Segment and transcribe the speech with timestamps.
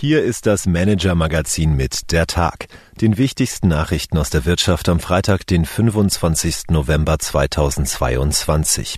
[0.00, 2.68] Hier ist das Manager-Magazin mit der Tag,
[3.00, 6.68] den wichtigsten Nachrichten aus der Wirtschaft am Freitag, den 25.
[6.70, 8.94] November 2022.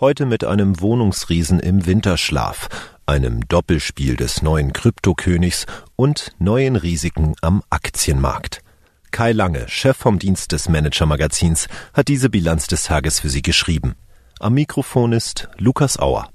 [0.00, 2.70] Heute mit einem Wohnungsriesen im Winterschlaf,
[3.04, 5.66] einem Doppelspiel des neuen Kryptokönigs
[5.96, 8.62] und neuen Risiken am Aktienmarkt.
[9.10, 13.96] Kai Lange, Chef vom Dienst des Manager-Magazins, hat diese Bilanz des Tages für Sie geschrieben.
[14.40, 16.30] Am Mikrofon ist Lukas Auer.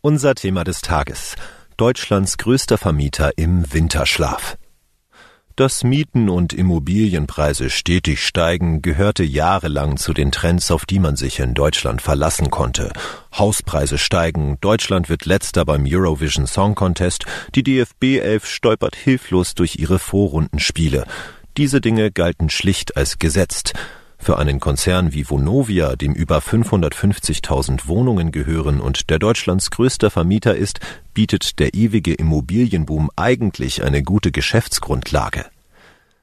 [0.00, 1.34] Unser Thema des Tages.
[1.76, 4.56] Deutschlands größter Vermieter im Winterschlaf.
[5.56, 11.40] Dass Mieten und Immobilienpreise stetig steigen, gehörte jahrelang zu den Trends, auf die man sich
[11.40, 12.92] in Deutschland verlassen konnte.
[13.36, 17.24] Hauspreise steigen, Deutschland wird letzter beim Eurovision Song Contest,
[17.56, 21.06] die DFB 11 stolpert hilflos durch ihre Vorrundenspiele.
[21.56, 23.72] Diese Dinge galten schlicht als gesetzt.
[24.28, 30.54] Für einen Konzern wie Vonovia, dem über 550.000 Wohnungen gehören und der Deutschlands größter Vermieter
[30.54, 30.80] ist,
[31.14, 35.46] bietet der ewige Immobilienboom eigentlich eine gute Geschäftsgrundlage.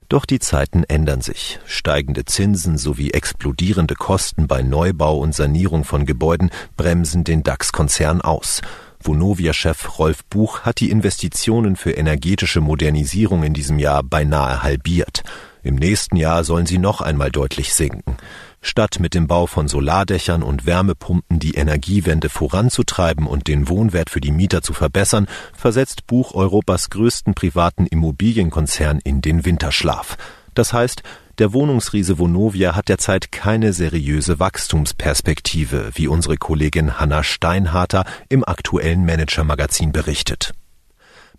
[0.08, 1.58] Doch die Zeiten ändern sich.
[1.66, 8.61] Steigende Zinsen sowie explodierende Kosten bei Neubau und Sanierung von Gebäuden bremsen den DAX-Konzern aus.
[9.02, 15.24] Vonovia-Chef Rolf Buch hat die Investitionen für energetische Modernisierung in diesem Jahr beinahe halbiert.
[15.64, 18.18] Im nächsten Jahr sollen sie noch einmal deutlich sinken.
[18.62, 24.22] Statt mit dem Bau von Solardächern und Wärmepumpen die Energiewende voranzutreiben und den Wohnwert für
[24.22, 30.18] die Mieter zu verbessern, versetzt Buch Europas größten privaten Immobilienkonzern in den Winterschlaf.
[30.56, 31.04] Das heißt,
[31.38, 39.05] der Wohnungsriese Vonovia hat derzeit keine seriöse Wachstumsperspektive, wie unsere Kollegin Hanna Steinharter im aktuellen
[39.05, 40.53] Manager-Magazin berichtet.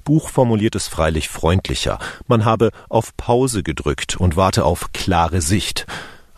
[0.05, 1.99] Buch formuliert es freilich freundlicher.
[2.29, 5.87] Man habe auf Pause gedrückt und warte auf klare Sicht.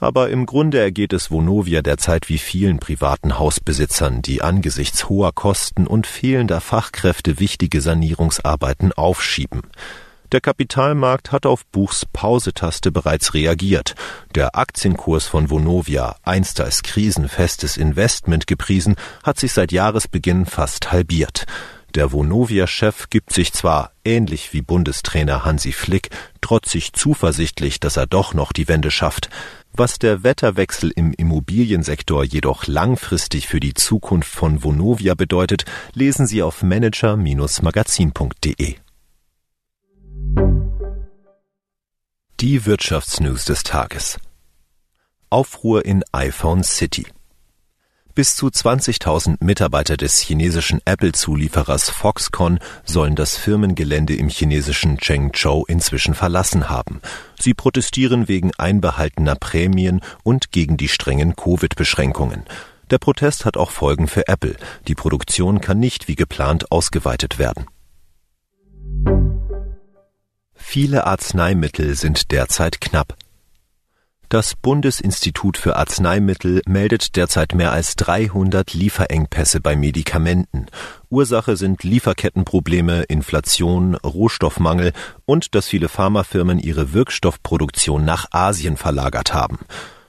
[0.01, 5.87] Aber im Grunde ergeht es Vonovia derzeit wie vielen privaten Hausbesitzern, die angesichts hoher Kosten
[5.87, 9.63] und fehlender Fachkräfte wichtige Sanierungsarbeiten aufschieben.
[10.31, 13.95] Der Kapitalmarkt hat auf Buchs Pausetaste bereits reagiert.
[14.35, 21.47] Der Aktienkurs von Vonovia, einst als krisenfestes Investment gepriesen, hat sich seit Jahresbeginn fast halbiert.
[21.95, 26.11] Der Vonovia-Chef gibt sich zwar, ähnlich wie Bundestrainer Hansi Flick,
[26.43, 29.31] trotzig zuversichtlich, dass er doch noch die Wende schafft.
[29.73, 35.65] Was der Wetterwechsel im Immobiliensektor jedoch langfristig für die Zukunft von Vonovia bedeutet,
[35.95, 38.77] lesen Sie auf manager-magazin.de.
[42.41, 44.17] Die Wirtschaftsnews des Tages.
[45.29, 47.05] Aufruhr in iPhone City.
[48.15, 56.15] Bis zu 20.000 Mitarbeiter des chinesischen Apple-Zulieferers Foxconn sollen das Firmengelände im chinesischen Chengzhou inzwischen
[56.15, 57.01] verlassen haben.
[57.41, 62.45] Sie protestieren wegen einbehaltener Prämien und gegen die strengen Covid-Beschränkungen.
[62.91, 64.55] Der Protest hat auch Folgen für Apple.
[64.87, 67.67] Die Produktion kann nicht wie geplant ausgeweitet werden.
[70.71, 73.17] Viele Arzneimittel sind derzeit knapp.
[74.29, 80.67] Das Bundesinstitut für Arzneimittel meldet derzeit mehr als 300 Lieferengpässe bei Medikamenten.
[81.09, 84.93] Ursache sind Lieferkettenprobleme, Inflation, Rohstoffmangel
[85.25, 89.61] und dass viele Pharmafirmen ihre Wirkstoffproduktion nach Asien verlagert haben.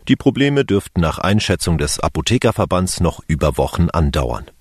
[0.10, 4.52] Die Probleme dürften nach Einschätzung des Apothekerverbands noch über Wochen andauern.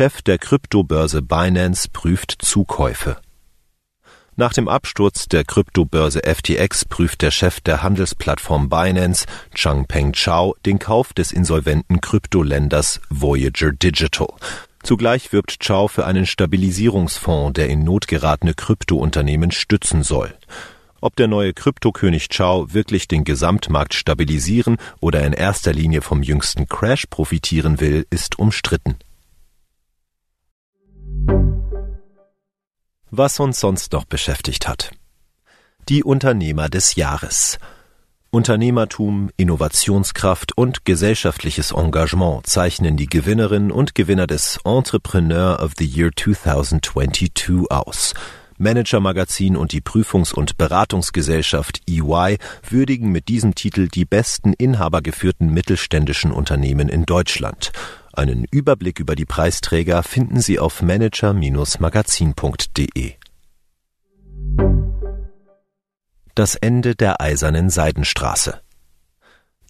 [0.00, 3.18] Chef der Kryptobörse Binance prüft Zukäufe.
[4.34, 10.78] Nach dem Absturz der Kryptobörse FTX prüft der Chef der Handelsplattform Binance, Changpeng Chao, den
[10.78, 14.28] Kauf des insolventen Kryptoländers Voyager Digital.
[14.82, 20.32] Zugleich wirbt Chao für einen Stabilisierungsfonds, der in Not geratene Kryptounternehmen stützen soll.
[21.02, 26.66] Ob der neue Kryptokönig Chao wirklich den Gesamtmarkt stabilisieren oder in erster Linie vom jüngsten
[26.70, 28.96] Crash profitieren will, ist umstritten.
[33.10, 34.90] Was uns sonst noch beschäftigt hat.
[35.88, 37.58] Die Unternehmer des Jahres.
[38.32, 46.10] Unternehmertum, Innovationskraft und gesellschaftliches Engagement zeichnen die Gewinnerinnen und Gewinner des Entrepreneur of the Year
[46.14, 48.14] 2022 aus.
[48.56, 52.36] Manager Magazin und die Prüfungs- und Beratungsgesellschaft EY
[52.68, 57.72] würdigen mit diesem Titel die besten inhabergeführten mittelständischen Unternehmen in Deutschland.
[58.12, 63.12] Einen Überblick über die Preisträger finden Sie auf manager-magazin.de.
[66.34, 68.60] Das Ende der eisernen Seidenstraße.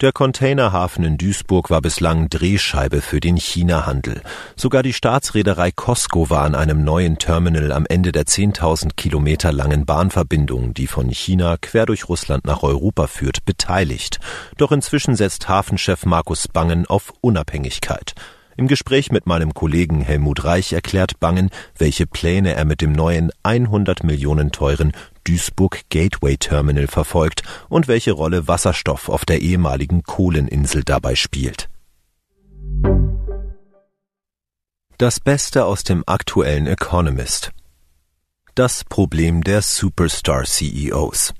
[0.00, 4.23] Der Containerhafen in Duisburg war bislang Drehscheibe für den China-Handel.
[4.56, 9.85] Sogar die Staatsreederei Costco war an einem neuen Terminal am Ende der 10.000 Kilometer langen
[9.85, 14.20] Bahnverbindung, die von China quer durch Russland nach Europa führt, beteiligt.
[14.56, 18.14] Doch inzwischen setzt Hafenchef Markus Bangen auf Unabhängigkeit.
[18.56, 23.31] Im Gespräch mit meinem Kollegen Helmut Reich erklärt Bangen, welche Pläne er mit dem neuen
[23.43, 24.93] 100 Millionen teuren
[25.25, 31.69] Duisburg Gateway Terminal verfolgt und welche Rolle Wasserstoff auf der ehemaligen Kohleninsel dabei spielt.
[34.99, 37.52] Das Beste aus dem aktuellen Economist.
[38.55, 41.32] Das Problem der Superstar-CEOs.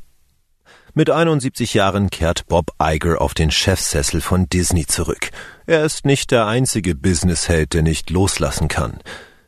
[0.94, 5.31] Mit 71 Jahren kehrt Bob Iger auf den Chefsessel von Disney zurück.
[5.67, 8.99] Er ist nicht der einzige Businessheld, der nicht loslassen kann.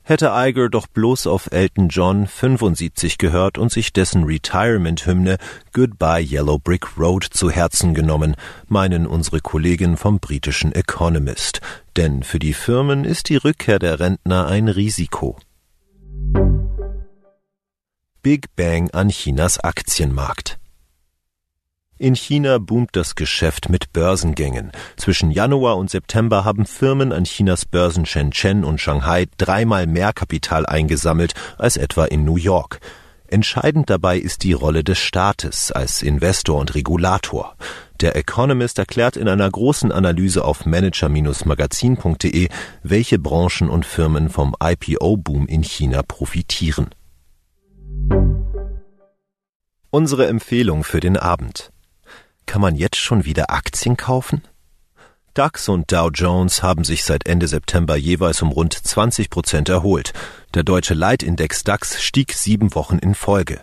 [0.04, 5.36] Hätte Iger doch bloß auf Elton John 75 gehört und sich dessen Retirement-Hymne
[5.72, 8.34] Goodbye Yellow Brick Road zu Herzen genommen,
[8.66, 11.60] meinen unsere Kollegen vom britischen Economist.
[11.96, 15.38] Denn für die Firmen ist die Rückkehr der Rentner ein Risiko.
[18.22, 20.61] Big Bang an Chinas Aktienmarkt.
[22.02, 24.72] In China boomt das Geschäft mit Börsengängen.
[24.96, 30.66] Zwischen Januar und September haben Firmen an Chinas Börsen Shenzhen und Shanghai dreimal mehr Kapital
[30.66, 32.80] eingesammelt als etwa in New York.
[33.28, 37.54] Entscheidend dabei ist die Rolle des Staates als Investor und Regulator.
[38.00, 42.48] Der Economist erklärt in einer großen Analyse auf manager-magazin.de,
[42.82, 46.88] welche Branchen und Firmen vom IPO-Boom in China profitieren.
[49.90, 51.71] Unsere Empfehlung für den Abend.
[52.52, 54.42] Kann man jetzt schon wieder Aktien kaufen?
[55.32, 60.12] DAX und Dow Jones haben sich seit Ende September jeweils um rund 20 Prozent erholt.
[60.52, 63.62] Der deutsche Leitindex DAX stieg sieben Wochen in Folge.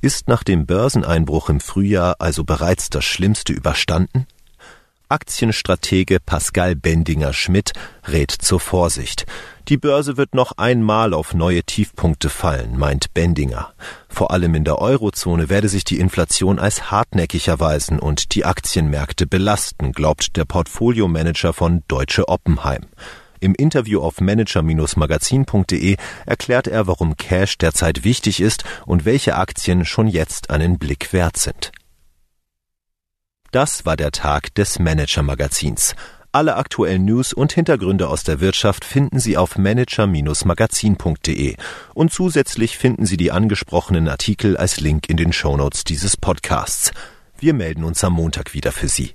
[0.00, 4.28] Ist nach dem Börseneinbruch im Frühjahr also bereits das Schlimmste überstanden?
[5.10, 7.72] Aktienstratege Pascal Bendinger-Schmidt
[8.08, 9.26] rät zur Vorsicht.
[9.68, 13.74] Die Börse wird noch einmal auf neue Tiefpunkte fallen, meint Bendinger.
[14.08, 19.26] Vor allem in der Eurozone werde sich die Inflation als hartnäckig erweisen und die Aktienmärkte
[19.26, 22.86] belasten, glaubt der Portfoliomanager von Deutsche Oppenheim.
[23.40, 30.08] Im Interview auf manager-magazin.de erklärt er, warum Cash derzeit wichtig ist und welche Aktien schon
[30.08, 31.72] jetzt einen Blick wert sind.
[33.54, 35.94] Das war der Tag des Manager-Magazins.
[36.32, 41.54] Alle aktuellen News und Hintergründe aus der Wirtschaft finden Sie auf manager-magazin.de
[41.94, 46.90] und zusätzlich finden Sie die angesprochenen Artikel als Link in den Shownotes dieses Podcasts.
[47.38, 49.12] Wir melden uns am Montag wieder für Sie.